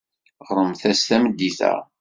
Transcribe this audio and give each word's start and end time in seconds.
Ɣremt-as 0.47 1.01
tameddit-a. 1.07 1.73